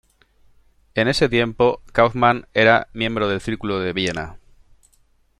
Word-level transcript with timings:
En 0.95 1.07
ese 1.07 1.29
tiempo 1.29 1.83
Kaufmann 1.93 2.47
era 2.55 2.87
miembro 2.91 3.27
del 3.29 3.39
Círculo 3.39 3.77
de 3.79 3.93
Viena. 3.93 4.39